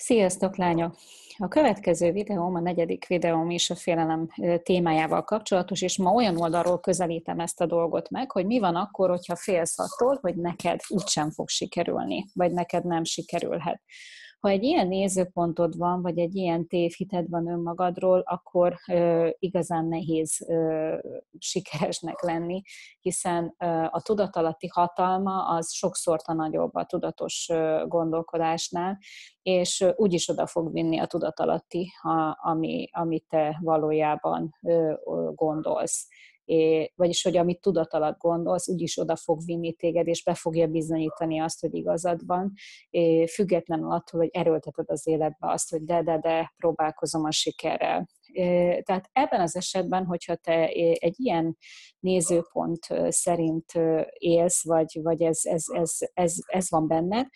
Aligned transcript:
Sziasztok, 0.00 0.56
lányok! 0.56 0.94
A 1.38 1.48
következő 1.48 2.12
videóm, 2.12 2.54
a 2.54 2.60
negyedik 2.60 3.06
videóm 3.06 3.50
is 3.50 3.70
a 3.70 3.74
félelem 3.74 4.28
témájával 4.62 5.24
kapcsolatos, 5.24 5.82
és 5.82 5.98
ma 5.98 6.10
olyan 6.10 6.40
oldalról 6.40 6.80
közelítem 6.80 7.40
ezt 7.40 7.60
a 7.60 7.66
dolgot 7.66 8.10
meg, 8.10 8.30
hogy 8.30 8.46
mi 8.46 8.58
van 8.58 8.76
akkor, 8.76 9.08
hogyha 9.08 9.36
félsz 9.36 9.78
attól, 9.78 10.18
hogy 10.20 10.36
neked 10.36 10.80
úgysem 10.88 11.30
fog 11.30 11.48
sikerülni, 11.48 12.26
vagy 12.34 12.52
neked 12.52 12.84
nem 12.84 13.04
sikerülhet. 13.04 13.82
Ha 14.40 14.48
egy 14.48 14.62
ilyen 14.62 14.88
nézőpontod 14.88 15.76
van, 15.76 16.02
vagy 16.02 16.18
egy 16.18 16.34
ilyen 16.34 16.66
tévhited 16.66 17.28
van 17.28 17.48
önmagadról, 17.48 18.22
akkor 18.24 18.74
ö, 18.88 19.28
igazán 19.38 19.84
nehéz 19.84 20.44
ö, 20.48 20.96
sikeresnek 21.38 22.22
lenni, 22.22 22.62
hiszen 23.00 23.54
ö, 23.58 23.66
a 23.90 24.00
tudatalatti 24.02 24.66
hatalma 24.66 25.48
az 25.48 25.72
sokszor 25.72 26.18
a 26.24 26.32
nagyobb 26.32 26.74
a 26.74 26.84
tudatos 26.84 27.48
ö, 27.52 27.84
gondolkodásnál, 27.86 28.98
és 29.42 29.80
ö, 29.80 29.90
úgyis 29.96 30.28
oda 30.28 30.46
fog 30.46 30.72
vinni 30.72 30.98
a 30.98 31.06
tudatalatti, 31.06 31.92
ha, 32.00 32.38
ami, 32.42 32.88
amit 32.92 33.24
te 33.28 33.58
valójában 33.62 34.54
ö, 34.62 34.94
gondolsz 35.34 36.06
vagyis 36.94 37.22
hogy 37.22 37.36
amit 37.36 37.60
tudat 37.60 37.92
alatt 37.94 38.18
gondolsz, 38.18 38.68
úgyis 38.68 38.98
oda 38.98 39.16
fog 39.16 39.44
vinni 39.44 39.72
téged, 39.72 40.06
és 40.06 40.22
be 40.22 40.34
fogja 40.34 40.66
bizonyítani 40.66 41.40
azt, 41.40 41.60
hogy 41.60 41.74
igazad 41.74 42.26
van, 42.26 42.52
függetlenül 43.32 43.90
attól, 43.90 44.20
hogy 44.20 44.30
erőlteted 44.32 44.90
az 44.90 45.06
életbe 45.06 45.50
azt, 45.50 45.70
hogy 45.70 45.84
de, 45.84 46.02
de, 46.02 46.18
de, 46.18 46.52
próbálkozom 46.56 47.24
a 47.24 47.30
sikerrel. 47.30 48.08
Tehát 48.82 49.08
ebben 49.12 49.40
az 49.40 49.56
esetben, 49.56 50.04
hogyha 50.04 50.34
te 50.34 50.66
egy 50.92 51.14
ilyen 51.16 51.56
nézőpont 51.98 52.86
szerint 53.08 53.72
élsz, 54.12 54.64
vagy, 54.64 54.98
vagy 55.02 55.22
ez, 55.22 55.40
ez, 55.42 55.64
ez, 55.72 55.96
ez, 56.14 56.34
ez 56.46 56.70
van 56.70 56.86
benned, 56.86 57.26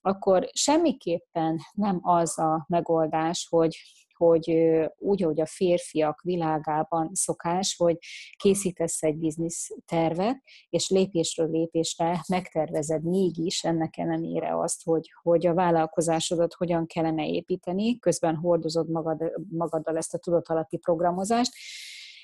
akkor 0.00 0.48
semmiképpen 0.52 1.58
nem 1.72 1.98
az 2.02 2.38
a 2.38 2.64
megoldás, 2.68 3.46
hogy 3.50 3.76
hogy 4.16 4.56
úgy, 4.98 5.22
hogy 5.22 5.40
a 5.40 5.46
férfiak 5.46 6.20
világában 6.22 7.10
szokás, 7.12 7.76
hogy 7.76 7.96
készítesz 8.36 9.02
egy 9.02 9.16
biznisz 9.16 9.68
tervet, 9.86 10.42
és 10.68 10.88
lépésről 10.88 11.50
lépésre 11.50 12.24
megtervezed 12.28 13.02
mégis 13.02 13.64
ennek 13.64 13.96
ellenére 13.96 14.58
azt, 14.58 14.82
hogy, 14.84 15.12
hogy 15.22 15.46
a 15.46 15.54
vállalkozásodat 15.54 16.54
hogyan 16.54 16.86
kellene 16.86 17.26
építeni, 17.26 17.98
közben 17.98 18.36
hordozod 18.36 18.90
magad, 18.90 19.32
magaddal 19.50 19.96
ezt 19.96 20.14
a 20.14 20.18
tudatalatti 20.18 20.76
programozást, 20.76 21.52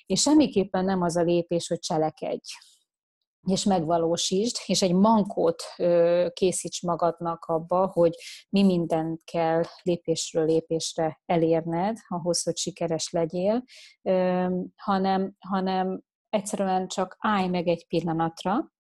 és 0.07 0.21
semmiképpen 0.21 0.85
nem 0.85 1.03
az 1.03 1.17
a 1.17 1.23
lépés, 1.23 1.69
hogy 1.69 1.79
cselekedj 1.79 2.53
és 3.47 3.65
megvalósítsd, 3.65 4.57
és 4.67 4.83
egy 4.83 4.95
mankót 4.95 5.63
készíts 6.33 6.83
magadnak 6.83 7.45
abba, 7.45 7.87
hogy 7.93 8.15
mi 8.49 8.63
mindent 8.63 9.21
kell 9.25 9.63
lépésről 9.83 10.47
lépésre 10.47 11.21
elérned, 11.27 11.97
ahhoz, 12.09 12.43
hogy 12.43 12.57
sikeres 12.57 13.11
legyél, 13.11 13.65
hanem, 14.77 15.35
hanem 15.39 16.03
egyszerűen 16.29 16.89
csak 16.89 17.17
állj 17.19 17.49
meg 17.49 17.69
egy 17.69 17.87
pillanatra, 17.87 18.73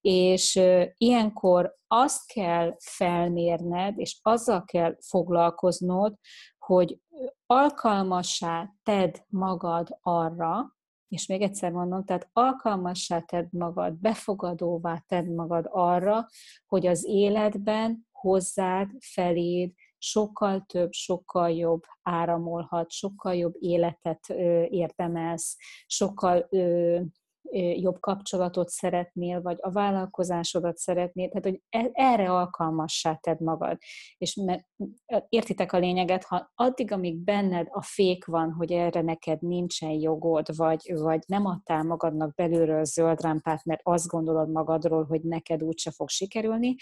és 0.00 0.60
ilyenkor 0.96 1.76
azt 1.86 2.32
kell 2.32 2.76
felmérned, 2.78 3.98
és 3.98 4.18
azzal 4.22 4.64
kell 4.64 4.96
foglalkoznod, 5.08 6.14
hogy 6.58 6.98
alkalmassá 7.46 8.72
tedd 8.82 9.14
magad 9.28 9.88
arra, 10.00 10.76
és 11.08 11.26
még 11.26 11.42
egyszer 11.42 11.72
mondom, 11.72 12.04
tehát 12.04 12.28
alkalmassá 12.32 13.20
tedd 13.20 13.46
magad, 13.50 13.94
befogadóvá 13.94 15.02
tedd 15.06 15.34
magad 15.34 15.66
arra, 15.70 16.26
hogy 16.66 16.86
az 16.86 17.04
életben 17.04 18.06
hozzád, 18.10 18.90
feléd 19.00 19.72
sokkal 19.98 20.64
több, 20.66 20.92
sokkal 20.92 21.50
jobb 21.50 21.82
áramolhat, 22.02 22.90
sokkal 22.90 23.34
jobb 23.34 23.54
életet 23.58 24.28
érdemelsz, 24.68 25.56
sokkal 25.86 26.48
jobb 27.74 28.00
kapcsolatot 28.00 28.68
szeretnél, 28.68 29.42
vagy 29.42 29.56
a 29.60 29.70
vállalkozásodat 29.70 30.76
szeretnél, 30.76 31.28
tehát 31.28 31.44
hogy 31.44 31.60
e, 31.68 31.90
erre 31.92 32.30
alkalmassá 32.30 33.14
tedd 33.14 33.44
magad. 33.44 33.78
És 34.18 34.34
mert, 34.34 34.66
értitek 35.28 35.72
a 35.72 35.78
lényeget, 35.78 36.24
ha 36.24 36.50
addig, 36.54 36.92
amíg 36.92 37.16
benned 37.16 37.66
a 37.70 37.82
fék 37.82 38.24
van, 38.24 38.52
hogy 38.52 38.72
erre 38.72 39.00
neked 39.00 39.42
nincsen 39.42 39.90
jogod, 39.90 40.56
vagy, 40.56 40.92
vagy 40.94 41.22
nem 41.26 41.46
adtál 41.46 41.82
magadnak 41.82 42.34
belülről 42.34 42.84
zöld 42.84 43.20
rámpát, 43.20 43.64
mert 43.64 43.80
azt 43.82 44.06
gondolod 44.06 44.50
magadról, 44.50 45.04
hogy 45.04 45.22
neked 45.22 45.62
úgyse 45.62 45.90
fog 45.90 46.08
sikerülni, 46.08 46.74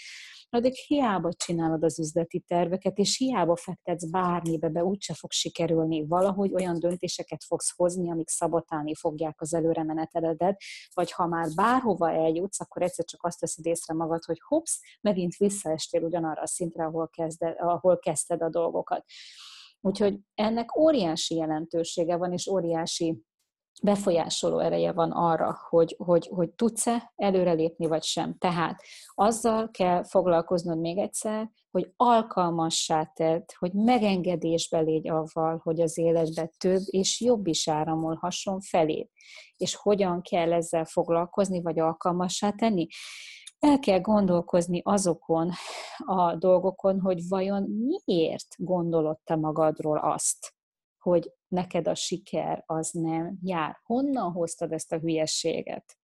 addig 0.49 0.73
hiába 0.73 1.33
csinálod 1.33 1.83
az 1.83 1.99
üzleti 1.99 2.39
terveket, 2.39 2.97
és 2.97 3.17
hiába 3.17 3.55
fektetsz 3.55 4.09
bármibe 4.09 4.69
be, 4.69 4.83
úgyse 4.83 5.13
fog 5.13 5.31
sikerülni. 5.31 6.05
Valahogy 6.07 6.53
olyan 6.53 6.79
döntéseket 6.79 7.43
fogsz 7.43 7.73
hozni, 7.75 8.11
amik 8.11 8.29
szabotálni 8.29 8.95
fogják 8.95 9.41
az 9.41 9.53
előre 9.53 9.83
menetedet, 9.83 10.56
vagy 10.93 11.11
ha 11.11 11.27
már 11.27 11.47
bárhova 11.55 12.11
eljutsz, 12.11 12.59
akkor 12.59 12.81
egyszer 12.81 13.05
csak 13.05 13.23
azt 13.23 13.39
veszed 13.39 13.65
észre 13.65 13.93
magad, 13.93 14.23
hogy 14.23 14.41
hops, 14.47 14.79
megint 15.01 15.35
visszaestél 15.35 16.03
ugyanarra 16.03 16.41
a 16.41 16.47
szintre, 16.47 16.85
ahol, 16.85 17.09
kezded, 17.09 17.55
ahol 17.59 17.99
kezdted 17.99 18.41
a 18.41 18.49
dolgokat. 18.49 19.05
Úgyhogy 19.81 20.19
ennek 20.35 20.77
óriási 20.77 21.35
jelentősége 21.35 22.15
van, 22.15 22.31
és 22.33 22.47
óriási 22.47 23.21
befolyásoló 23.83 24.59
ereje 24.59 24.91
van 24.91 25.11
arra, 25.11 25.57
hogy, 25.69 25.95
hogy, 25.97 26.29
hogy 26.33 26.49
tudsz-e 26.49 27.11
előrelépni, 27.15 27.87
vagy 27.87 28.03
sem. 28.03 28.37
Tehát 28.37 28.81
azzal 29.15 29.69
kell 29.71 30.03
foglalkoznod 30.03 30.79
még 30.79 30.97
egyszer, 30.97 31.51
hogy 31.71 31.93
alkalmassá 31.95 33.03
tedd, 33.03 33.43
hogy 33.57 33.73
megengedésbe 33.73 34.79
légy 34.79 35.09
avval, 35.09 35.59
hogy 35.63 35.81
az 35.81 35.97
életbe 35.97 36.51
több 36.57 36.81
és 36.85 37.21
jobb 37.21 37.47
is 37.47 37.67
áramolhasson 37.67 38.61
felé. 38.61 39.09
És 39.57 39.75
hogyan 39.75 40.21
kell 40.21 40.53
ezzel 40.53 40.85
foglalkozni, 40.85 41.61
vagy 41.61 41.79
alkalmassá 41.79 42.51
tenni? 42.51 42.87
El 43.59 43.79
kell 43.79 43.99
gondolkozni 43.99 44.81
azokon 44.83 45.51
a 45.97 46.35
dolgokon, 46.35 46.99
hogy 46.99 47.27
vajon 47.27 47.63
miért 48.05 48.47
gondolod 48.57 49.17
te 49.23 49.35
magadról 49.35 49.97
azt, 49.97 50.56
hogy 50.99 51.31
neked 51.47 51.87
a 51.87 51.95
siker 51.95 52.63
az 52.65 52.89
nem 52.91 53.37
jár. 53.41 53.79
Honnan 53.83 54.31
hoztad 54.31 54.71
ezt 54.71 54.91
a 54.91 54.97
hülyességet? 54.97 55.97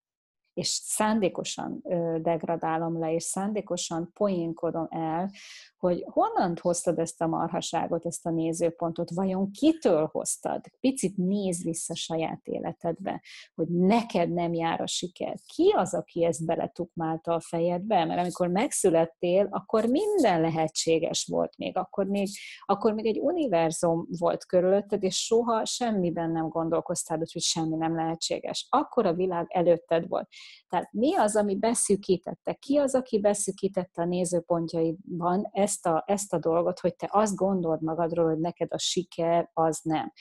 És 0.54 0.68
szándékosan 0.68 1.82
degradálom 2.22 2.98
le, 2.98 3.12
és 3.12 3.22
szándékosan 3.22 4.10
poénkodom 4.12 4.86
el, 4.90 5.30
hogy 5.76 6.04
honnan 6.06 6.56
hoztad 6.60 6.98
ezt 6.98 7.22
a 7.22 7.26
marhaságot, 7.26 8.06
ezt 8.06 8.26
a 8.26 8.30
nézőpontot, 8.30 9.10
vajon 9.10 9.50
kitől 9.50 10.08
hoztad? 10.12 10.60
Picit 10.80 11.16
néz 11.16 11.62
vissza 11.64 11.94
saját 11.94 12.40
életedbe, 12.46 13.22
hogy 13.54 13.68
neked 13.68 14.32
nem 14.32 14.54
jár 14.54 14.80
a 14.80 14.86
siker. 14.86 15.36
Ki 15.54 15.72
az, 15.76 15.94
aki 15.94 16.24
ezt 16.24 16.44
beletukmálta 16.44 17.34
a 17.34 17.40
fejedbe? 17.40 18.04
Mert 18.04 18.20
amikor 18.20 18.48
megszülettél, 18.48 19.48
akkor 19.50 19.84
minden 19.84 20.40
lehetséges 20.40 21.26
volt 21.30 21.56
még, 21.56 21.76
akkor 21.76 22.06
még, 22.06 22.28
akkor 22.64 22.94
még 22.94 23.06
egy 23.06 23.18
univerzum 23.18 24.06
volt 24.18 24.46
körülötted, 24.46 25.02
és 25.02 25.24
soha 25.24 25.64
semmiben 25.64 26.30
nem 26.30 26.48
gondolkoztál, 26.48 27.18
hogy 27.18 27.42
semmi 27.42 27.76
nem 27.76 27.94
lehetséges. 27.94 28.66
Akkor 28.70 29.06
a 29.06 29.14
világ 29.14 29.46
előtted 29.48 30.08
volt. 30.08 30.28
Tehát 30.68 30.92
mi 30.92 31.14
az, 31.14 31.36
ami 31.36 31.56
beszűkítette? 31.56 32.52
Ki 32.52 32.76
az, 32.76 32.94
aki 32.94 33.20
beszűkítette 33.20 34.02
a 34.02 34.06
nézőpontjaiban 34.06 35.48
ezt 35.52 35.86
a, 35.86 36.04
ezt 36.06 36.32
a 36.32 36.38
dolgot, 36.38 36.80
hogy 36.80 36.96
te 36.96 37.08
azt 37.10 37.34
gondold 37.34 37.82
magadról, 37.82 38.28
hogy 38.28 38.38
neked 38.38 38.72
a 38.72 38.78
siker 38.78 39.50
az 39.52 39.80
nem. 39.82 40.12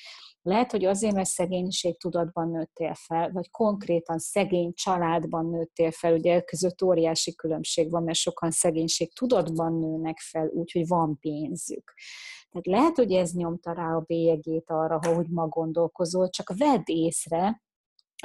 Lehet, 0.41 0.71
hogy 0.71 0.85
azért, 0.85 1.13
mert 1.13 1.29
szegénység 1.29 1.97
tudatban 1.97 2.49
nőttél 2.49 2.93
fel, 2.93 3.31
vagy 3.31 3.49
konkrétan 3.49 4.19
szegény 4.19 4.73
családban 4.73 5.49
nőttél 5.49 5.91
fel, 5.91 6.13
ugye 6.13 6.41
között 6.41 6.81
óriási 6.83 7.35
különbség 7.35 7.91
van, 7.91 8.03
mert 8.03 8.17
sokan 8.17 8.51
szegénység 8.51 9.13
tudatban 9.13 9.79
nőnek 9.79 10.19
fel, 10.19 10.47
úgyhogy 10.47 10.87
van 10.87 11.17
pénzük. 11.19 11.93
Tehát 12.49 12.67
lehet, 12.67 12.95
hogy 12.95 13.11
ez 13.11 13.31
nyomta 13.31 13.73
rá 13.73 13.95
a 13.95 14.03
bélyegét 14.05 14.69
arra, 14.69 14.99
hogy 15.13 15.27
ma 15.29 15.47
gondolkozol, 15.47 16.29
csak 16.29 16.53
vedd 16.57 16.83
észre, 16.85 17.61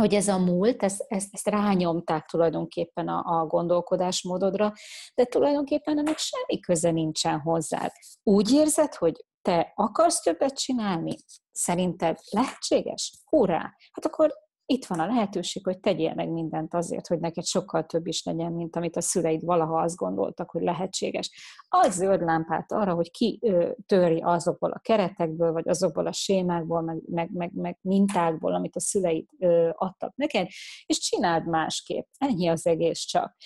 hogy 0.00 0.14
ez 0.14 0.28
a 0.28 0.38
múlt, 0.38 0.82
ezt, 0.82 1.04
ezt, 1.08 1.28
ezt 1.30 1.48
rányomták 1.48 2.26
tulajdonképpen 2.26 3.08
a, 3.08 3.40
a 3.40 3.46
gondolkodásmódodra, 3.46 4.72
de 5.14 5.24
tulajdonképpen 5.24 5.98
ennek 5.98 6.18
semmi 6.18 6.60
köze 6.60 6.90
nincsen 6.90 7.40
hozzád. 7.40 7.90
Úgy 8.22 8.52
érzed, 8.52 8.94
hogy 8.94 9.24
te 9.42 9.72
akarsz 9.74 10.20
többet 10.20 10.58
csinálni? 10.58 11.16
Szerinted 11.52 12.18
lehetséges? 12.30 13.12
Hurrá! 13.24 13.74
Hát 13.92 14.04
akkor 14.06 14.32
itt 14.70 14.86
van 14.86 15.00
a 15.00 15.06
lehetőség, 15.06 15.64
hogy 15.64 15.80
tegyél 15.80 16.14
meg 16.14 16.30
mindent 16.30 16.74
azért, 16.74 17.06
hogy 17.06 17.18
neked 17.20 17.44
sokkal 17.44 17.86
több 17.86 18.06
is 18.06 18.24
legyen, 18.24 18.52
mint 18.52 18.76
amit 18.76 18.96
a 18.96 19.00
szüleid 19.00 19.44
valaha 19.44 19.82
azt 19.82 19.96
gondoltak, 19.96 20.50
hogy 20.50 20.62
lehetséges. 20.62 21.30
Az 21.68 21.94
zöld 21.94 22.22
lámpát 22.22 22.72
arra, 22.72 22.94
hogy 22.94 23.10
ki 23.10 23.40
töri 23.86 24.20
azokból 24.20 24.70
a 24.70 24.78
keretekből, 24.78 25.52
vagy 25.52 25.68
azokból 25.68 26.06
a 26.06 26.12
sémákból, 26.12 26.82
meg, 26.82 27.00
meg, 27.06 27.30
meg, 27.32 27.50
meg 27.54 27.78
mintákból, 27.80 28.54
amit 28.54 28.76
a 28.76 28.80
szüleid 28.80 29.26
adtak 29.72 30.16
neked, 30.16 30.46
és 30.86 30.98
csináld 30.98 31.46
másképp. 31.46 32.06
Ennyi 32.18 32.48
az 32.48 32.66
egész 32.66 33.00
csak. 33.00 33.36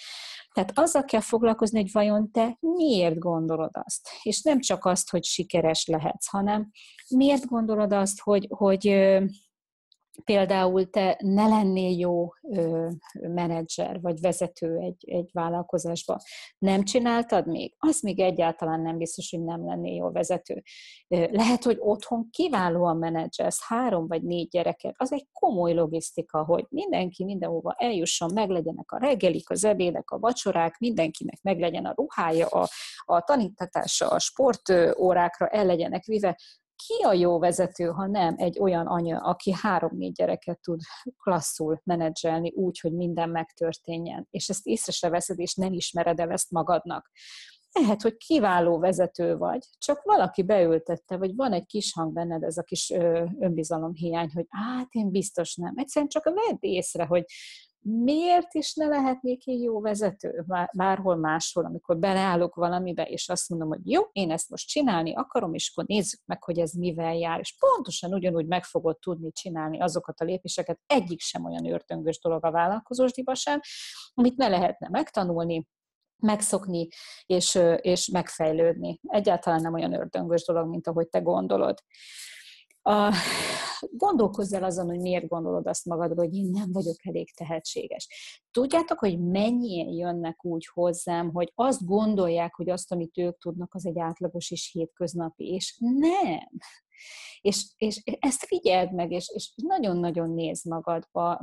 Tehát 0.52 0.78
azzal 0.78 1.04
kell 1.04 1.20
foglalkozni, 1.20 1.80
hogy 1.80 1.92
vajon 1.92 2.30
te 2.30 2.56
miért 2.60 3.18
gondolod 3.18 3.70
azt. 3.72 4.08
És 4.22 4.42
nem 4.42 4.60
csak 4.60 4.84
azt, 4.84 5.10
hogy 5.10 5.24
sikeres 5.24 5.86
lehetsz, 5.86 6.28
hanem 6.28 6.70
miért 7.08 7.46
gondolod 7.46 7.92
azt, 7.92 8.20
hogy, 8.20 8.46
hogy 8.50 8.86
például 10.24 10.90
te 10.90 11.18
ne 11.20 11.48
lennél 11.48 11.98
jó 11.98 12.28
ö, 12.42 12.88
menedzser 13.12 14.00
vagy 14.00 14.20
vezető 14.20 14.76
egy, 14.76 15.04
egy 15.06 15.30
vállalkozásban, 15.32 16.18
nem 16.58 16.84
csináltad 16.84 17.46
még? 17.46 17.74
Az 17.78 18.00
még 18.00 18.20
egyáltalán 18.20 18.80
nem 18.80 18.98
biztos, 18.98 19.30
hogy 19.30 19.44
nem 19.44 19.66
lennél 19.66 19.94
jó 19.94 20.10
vezető. 20.10 20.62
Lehet, 21.08 21.64
hogy 21.64 21.76
otthon 21.78 22.28
kiválóan 22.30 22.96
menedzselsz 22.96 23.62
három 23.62 24.06
vagy 24.06 24.22
négy 24.22 24.48
gyereket. 24.48 24.94
Az 24.96 25.12
egy 25.12 25.26
komoly 25.32 25.72
logisztika, 25.74 26.44
hogy 26.44 26.66
mindenki 26.68 27.24
mindenhova 27.24 27.74
eljusson, 27.78 28.30
meglegyenek 28.34 28.92
a 28.92 28.98
reggelik, 28.98 29.50
az 29.50 29.64
ebédek, 29.64 30.10
a 30.10 30.18
vacsorák, 30.18 30.78
mindenkinek 30.78 31.42
meglegyen 31.42 31.84
a 31.84 31.94
ruhája, 31.96 32.46
a, 32.46 32.68
a 33.04 33.20
tanítatása, 33.20 34.08
a 34.08 34.18
sportórákra 34.18 35.48
el 35.48 35.66
legyenek 35.66 36.04
vive 36.04 36.38
ki 36.86 37.02
a 37.02 37.12
jó 37.12 37.38
vezető, 37.38 37.84
ha 37.84 38.06
nem 38.06 38.34
egy 38.36 38.58
olyan 38.58 38.86
anya, 38.86 39.18
aki 39.18 39.52
három-négy 39.52 40.12
gyereket 40.12 40.60
tud 40.60 40.80
klasszul 41.22 41.80
menedzselni 41.84 42.52
úgy, 42.54 42.80
hogy 42.80 42.92
minden 42.92 43.30
megtörténjen, 43.30 44.26
és 44.30 44.48
ezt 44.48 44.66
észre 44.66 44.92
se 44.92 45.08
veszed, 45.08 45.38
és 45.38 45.54
nem 45.54 45.72
ismered 45.72 46.20
el 46.20 46.30
ezt 46.30 46.50
magadnak. 46.50 47.10
Lehet, 47.72 48.02
hogy 48.02 48.16
kiváló 48.16 48.78
vezető 48.78 49.36
vagy, 49.36 49.64
csak 49.78 50.02
valaki 50.02 50.42
beültette, 50.42 51.16
vagy 51.16 51.34
van 51.34 51.52
egy 51.52 51.66
kis 51.66 51.92
hang 51.92 52.12
benned, 52.12 52.42
ez 52.42 52.56
a 52.56 52.62
kis 52.62 52.90
önbizalom 53.38 53.94
hiány, 53.94 54.30
hogy 54.34 54.46
hát 54.48 54.88
én 54.90 55.10
biztos 55.10 55.54
nem. 55.54 55.74
Egyszerűen 55.76 56.10
csak 56.10 56.24
vedd 56.24 56.56
észre, 56.60 57.04
hogy 57.04 57.24
miért 57.82 58.54
is 58.54 58.74
ne 58.74 58.86
lehetnék 58.86 59.46
én 59.46 59.62
jó 59.62 59.80
vezető 59.80 60.44
bárhol 60.72 61.16
máshol, 61.16 61.64
amikor 61.64 61.98
beleállok 61.98 62.54
valamibe, 62.54 63.02
és 63.02 63.28
azt 63.28 63.48
mondom, 63.48 63.68
hogy 63.68 63.90
jó, 63.90 64.02
én 64.12 64.30
ezt 64.30 64.50
most 64.50 64.68
csinálni 64.68 65.14
akarom, 65.14 65.54
és 65.54 65.70
akkor 65.70 65.84
nézzük 65.84 66.20
meg, 66.24 66.42
hogy 66.42 66.58
ez 66.58 66.72
mivel 66.72 67.14
jár, 67.14 67.38
és 67.38 67.56
pontosan 67.58 68.14
ugyanúgy 68.14 68.46
meg 68.46 68.64
fogod 68.64 68.98
tudni 68.98 69.32
csinálni 69.32 69.80
azokat 69.80 70.20
a 70.20 70.24
lépéseket, 70.24 70.80
egyik 70.86 71.20
sem 71.20 71.44
olyan 71.44 71.66
őrtöngös 71.66 72.20
dolog 72.20 72.44
a 72.44 72.50
vállalkozósdiba 72.50 73.34
sem, 73.34 73.60
amit 74.14 74.36
ne 74.36 74.48
lehetne 74.48 74.88
megtanulni, 74.90 75.66
megszokni 76.16 76.88
és, 77.26 77.58
és 77.80 78.08
megfejlődni. 78.08 79.00
Egyáltalán 79.02 79.60
nem 79.60 79.74
olyan 79.74 79.94
ördöngös 79.94 80.44
dolog, 80.44 80.68
mint 80.68 80.86
ahogy 80.86 81.08
te 81.08 81.18
gondolod. 81.18 81.78
A, 82.82 83.14
gondolkozz 83.90 84.52
el 84.52 84.64
azon, 84.64 84.86
hogy 84.86 85.00
miért 85.00 85.28
gondolod 85.28 85.66
azt 85.66 85.84
magadról, 85.84 86.24
hogy 86.24 86.34
én 86.34 86.50
nem 86.50 86.72
vagyok 86.72 87.06
elég 87.06 87.34
tehetséges. 87.34 88.08
Tudjátok, 88.50 88.98
hogy 88.98 89.20
mennyien 89.20 89.88
jönnek 89.88 90.44
úgy 90.44 90.66
hozzám, 90.72 91.30
hogy 91.32 91.52
azt 91.54 91.84
gondolják, 91.84 92.54
hogy 92.54 92.70
azt, 92.70 92.92
amit 92.92 93.18
ők 93.18 93.38
tudnak, 93.38 93.74
az 93.74 93.86
egy 93.86 93.98
átlagos 93.98 94.50
és 94.50 94.70
hétköznapi, 94.72 95.44
és 95.52 95.76
nem. 95.78 96.48
És, 97.40 97.66
és 97.76 98.02
ezt 98.18 98.44
figyeld 98.44 98.94
meg, 98.94 99.10
és, 99.10 99.30
és 99.34 99.52
nagyon-nagyon 99.56 100.30
nézd 100.30 100.66
magadba. 100.66 101.40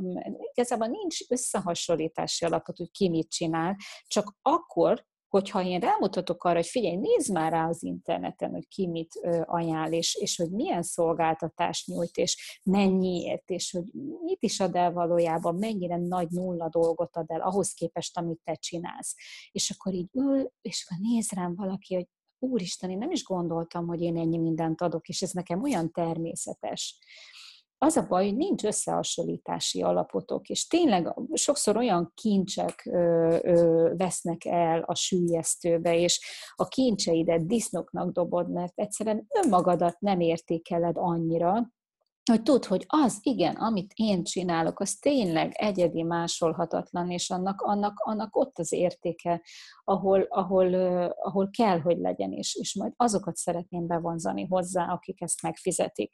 Igazából 0.53 0.87
nincs 0.87 1.29
összehasonlítási 1.29 2.45
alapot, 2.45 2.77
hogy 2.77 2.91
ki 2.91 3.09
mit 3.09 3.29
csinál, 3.29 3.75
csak 4.07 4.37
akkor 4.41 5.07
hogyha 5.29 5.63
én 5.63 5.79
rámutatok 5.79 6.43
arra, 6.43 6.55
hogy 6.55 6.67
figyelj, 6.67 6.95
nézd 6.95 7.31
már 7.31 7.51
rá 7.51 7.67
az 7.67 7.83
interneten, 7.83 8.51
hogy 8.51 8.67
ki 8.67 8.87
mit 8.87 9.19
ajánl, 9.43 9.93
és, 9.93 10.15
és 10.15 10.35
hogy 10.35 10.51
milyen 10.51 10.83
szolgáltatást 10.83 11.87
nyújt, 11.87 12.17
és 12.17 12.59
mennyiért, 12.63 13.49
és 13.49 13.71
hogy 13.71 13.83
mit 14.23 14.43
is 14.43 14.59
ad 14.59 14.75
el 14.75 14.91
valójában, 14.91 15.55
mennyire 15.55 15.97
nagy 15.97 16.29
nulla 16.29 16.69
dolgot 16.69 17.15
ad 17.15 17.31
el 17.31 17.41
ahhoz 17.41 17.73
képest, 17.73 18.17
amit 18.17 18.39
te 18.43 18.55
csinálsz. 18.55 19.15
És 19.51 19.69
akkor 19.69 19.93
így 19.93 20.09
ül, 20.13 20.51
és 20.61 20.85
akkor 20.87 21.07
néz 21.07 21.31
rám 21.31 21.55
valaki, 21.55 21.95
hogy 21.95 22.07
úristen, 22.39 22.89
én 22.89 22.97
nem 22.97 23.11
is 23.11 23.23
gondoltam, 23.23 23.87
hogy 23.87 24.01
én 24.01 24.17
ennyi 24.17 24.37
mindent 24.37 24.81
adok, 24.81 25.07
és 25.07 25.21
ez 25.21 25.31
nekem 25.31 25.63
olyan 25.63 25.91
természetes 25.91 26.99
az 27.81 27.97
a 27.97 28.05
baj, 28.07 28.25
hogy 28.25 28.37
nincs 28.37 28.63
összehasonlítási 28.63 29.81
alapotok, 29.81 30.47
és 30.47 30.67
tényleg 30.67 31.13
sokszor 31.33 31.77
olyan 31.77 32.11
kincsek 32.15 32.87
ö, 32.91 33.37
ö, 33.41 33.91
vesznek 33.97 34.45
el 34.45 34.81
a 34.81 34.95
sűjesztőbe, 34.95 35.97
és 35.97 36.21
a 36.55 36.67
kincseidet 36.67 37.45
disznoknak 37.45 38.11
dobod, 38.11 38.51
mert 38.51 38.73
egyszerűen 38.75 39.27
önmagadat 39.43 39.99
nem 39.99 40.19
értékeled 40.19 40.95
annyira, 40.97 41.71
hogy 42.29 42.43
tud, 42.43 42.65
hogy 42.65 42.83
az, 42.87 43.19
igen, 43.21 43.55
amit 43.55 43.91
én 43.95 44.23
csinálok, 44.23 44.79
az 44.79 44.95
tényleg 44.95 45.51
egyedi, 45.55 46.03
másolhatatlan, 46.03 47.11
és 47.11 47.29
annak, 47.29 47.61
annak, 47.61 47.93
annak 47.99 48.35
ott 48.35 48.59
az 48.59 48.71
értéke, 48.71 49.41
ahol, 49.83 50.21
ahol, 50.29 50.73
ahol 51.11 51.49
kell, 51.49 51.79
hogy 51.79 51.97
legyen, 51.97 52.31
és, 52.31 52.55
és 52.55 52.75
majd 52.75 52.93
azokat 52.95 53.35
szeretném 53.35 53.87
bevonzani 53.87 54.45
hozzá, 54.45 54.91
akik 54.91 55.21
ezt 55.21 55.41
megfizetik. 55.41 56.13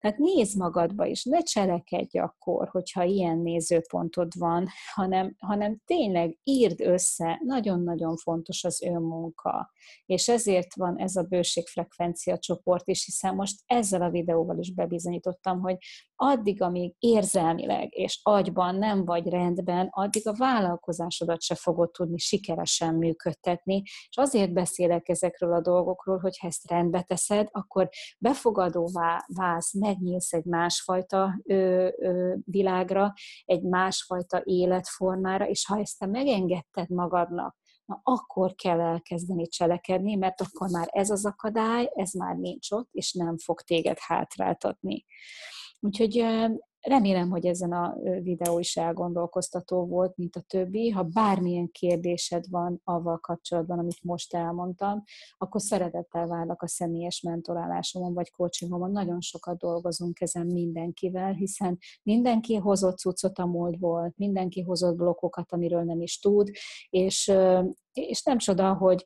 Tehát 0.00 0.18
nézd 0.18 0.58
magadba 0.58 1.06
is, 1.06 1.24
ne 1.24 1.42
cselekedj 1.42 2.18
akkor, 2.18 2.68
hogyha 2.68 3.02
ilyen 3.02 3.38
nézőpontod 3.38 4.32
van, 4.38 4.66
hanem, 4.94 5.34
hanem 5.38 5.80
tényleg 5.84 6.38
írd 6.42 6.80
össze, 6.80 7.40
nagyon-nagyon 7.44 8.16
fontos 8.16 8.64
az 8.64 8.82
önmunka. 8.82 9.70
És 10.06 10.28
ezért 10.28 10.74
van 10.74 10.98
ez 10.98 11.16
a 11.16 11.22
bőségfrekvencia 11.22 12.38
csoport 12.38 12.88
is, 12.88 13.04
hiszen 13.04 13.34
most 13.34 13.60
ezzel 13.66 14.02
a 14.02 14.10
videóval 14.10 14.58
is 14.58 14.74
bebizonyítottam, 14.74 15.60
hogy 15.60 15.76
addig, 16.14 16.62
amíg 16.62 16.94
érzelmileg 16.98 17.88
és 17.94 18.20
agyban 18.22 18.74
nem 18.74 19.04
vagy 19.04 19.28
rendben, 19.28 19.88
addig 19.90 20.28
a 20.28 20.34
vállalkozásodat 20.36 21.42
se 21.42 21.54
fogod 21.54 21.90
tudni 21.90 22.18
sikeresen 22.18 22.94
működtetni, 22.94 23.82
és 23.84 24.16
azért 24.16 24.52
beszélek 24.52 25.08
ezekről 25.08 25.52
a 25.52 25.60
dolgokról, 25.60 26.18
hogy 26.18 26.38
ha 26.38 26.46
ezt 26.46 26.70
rendbe 26.70 27.02
teszed, 27.02 27.48
akkor 27.50 27.88
befogadóvá 28.18 29.24
válsz, 29.26 29.72
megnyílsz 29.90 30.32
egy 30.32 30.44
másfajta 30.44 31.40
ö, 31.44 31.88
ö, 31.98 32.34
világra, 32.44 33.12
egy 33.44 33.62
másfajta 33.62 34.40
életformára, 34.44 35.48
és 35.48 35.66
ha 35.66 35.78
ezt 35.78 35.98
te 35.98 36.06
megengedted 36.06 36.90
magadnak, 36.90 37.56
na 37.84 38.00
akkor 38.02 38.54
kell 38.54 38.80
elkezdeni 38.80 39.46
cselekedni, 39.46 40.14
mert 40.14 40.40
akkor 40.40 40.68
már 40.68 40.88
ez 40.90 41.10
az 41.10 41.26
akadály, 41.26 41.90
ez 41.94 42.12
már 42.12 42.36
nincs 42.36 42.70
ott, 42.70 42.88
és 42.92 43.12
nem 43.12 43.38
fog 43.38 43.60
téged 43.60 43.96
hátráltatni. 43.98 45.04
Úgyhogy 45.80 46.26
remélem, 46.80 47.30
hogy 47.30 47.46
ezen 47.46 47.72
a 47.72 47.96
videó 48.22 48.58
is 48.58 48.76
elgondolkoztató 48.76 49.86
volt, 49.86 50.16
mint 50.16 50.36
a 50.36 50.40
többi. 50.40 50.88
Ha 50.88 51.02
bármilyen 51.02 51.70
kérdésed 51.70 52.44
van 52.50 52.80
avval 52.84 53.18
kapcsolatban, 53.18 53.78
amit 53.78 54.02
most 54.02 54.34
elmondtam, 54.34 55.02
akkor 55.38 55.60
szeretettel 55.60 56.26
várlak 56.26 56.62
a 56.62 56.68
személyes 56.68 57.20
mentorálásomon 57.20 58.14
vagy 58.14 58.30
coachingomon. 58.30 58.90
Nagyon 58.90 59.20
sokat 59.20 59.58
dolgozunk 59.58 60.20
ezen 60.20 60.46
mindenkivel, 60.46 61.32
hiszen 61.32 61.78
mindenki 62.02 62.54
hozott 62.54 62.98
cuccot 62.98 63.38
a 63.38 63.46
múltból, 63.46 64.12
mindenki 64.16 64.62
hozott 64.62 64.96
blokkokat, 64.96 65.52
amiről 65.52 65.82
nem 65.82 66.00
is 66.00 66.18
tud, 66.18 66.50
és, 66.90 67.32
és 67.92 68.22
nem 68.22 68.38
csoda, 68.38 68.74
hogy 68.74 69.04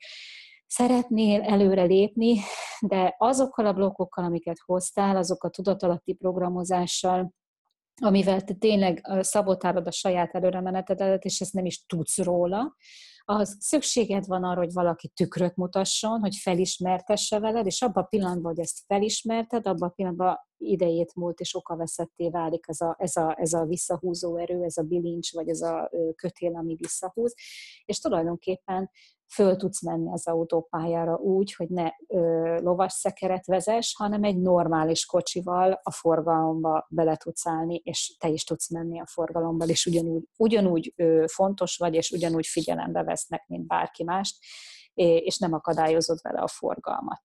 szeretnél 0.67 1.43
előre 1.43 1.83
lépni, 1.83 2.39
de 2.81 3.15
azokkal 3.19 3.67
a 3.67 3.73
blokkokkal, 3.73 4.25
amiket 4.25 4.59
hoztál, 4.65 5.17
azok 5.17 5.45
a 5.45 5.49
tudatalatti 5.49 6.13
programozással, 6.15 7.33
amivel 8.03 8.45
te 8.45 8.55
tényleg 8.55 9.09
szabotálod 9.21 9.87
a 9.87 9.91
saját 9.91 10.35
előremenetedet, 10.35 11.25
és 11.25 11.41
ezt 11.41 11.53
nem 11.53 11.65
is 11.65 11.85
tudsz 11.87 12.19
róla, 12.19 12.77
az 13.27 13.57
szükséged 13.61 14.27
van 14.27 14.45
arra, 14.45 14.59
hogy 14.59 14.73
valaki 14.73 15.09
tükröt 15.09 15.57
mutasson, 15.57 16.21
hogy 16.21 16.37
felismertesse 16.37 17.39
veled, 17.39 17.67
és 17.67 17.83
abban 17.83 18.03
a 18.03 18.07
pillanatban, 18.07 18.55
hogy 18.55 18.61
ezt 18.61 18.85
felismerted, 18.87 19.67
abban 19.67 19.89
a 19.89 19.93
pillanatban 19.93 20.39
idejét 20.59 21.15
múlt 21.15 21.41
és 21.41 21.55
okaveszetté 21.55 22.31
válik 22.31 22.65
ez 22.69 22.81
a, 22.81 22.97
ez, 22.99 23.17
a, 23.17 23.37
ez 23.39 23.53
a 23.53 23.65
visszahúzó 23.65 24.37
erő, 24.37 24.63
ez 24.63 24.77
a 24.77 24.83
bilincs, 24.83 25.33
vagy 25.33 25.49
ez 25.49 25.61
a 25.61 25.91
kötél, 26.17 26.57
ami 26.57 26.75
visszahúz, 26.75 27.35
és 27.85 27.99
tulajdonképpen 27.99 28.91
föl 29.35 29.57
tudsz 29.57 29.83
menni 29.83 30.13
az 30.13 30.27
autópályára 30.27 31.17
úgy, 31.17 31.55
hogy 31.55 31.69
ne 31.69 31.91
ö, 32.09 32.59
lovas 32.61 32.93
szekeret 32.93 33.47
vezes, 33.47 33.95
hanem 33.99 34.23
egy 34.23 34.41
normális 34.41 35.07
kocsival 35.07 35.81
a 35.83 35.91
forgalomba 35.91 36.87
bele 36.89 37.17
tudsz 37.17 37.47
állni, 37.47 37.81
és 37.85 38.17
te 38.19 38.29
is 38.29 38.45
tudsz 38.45 38.71
menni 38.71 39.01
a 39.01 39.07
forgalomba, 39.07 39.65
és 39.65 39.87
ugyanúgy, 39.87 40.23
ugyanúgy 40.37 40.93
ö, 40.97 41.25
fontos 41.29 41.77
vagy, 41.77 41.95
és 41.95 42.11
ugyanúgy 42.11 42.47
figyelembe 42.47 43.03
vesznek, 43.03 43.47
mint 43.47 43.67
bárki 43.67 44.05
mást, 44.05 44.37
és 44.95 45.39
nem 45.39 45.53
akadályozod 45.53 46.19
vele 46.23 46.41
a 46.41 46.49
forgalmat. 46.49 47.21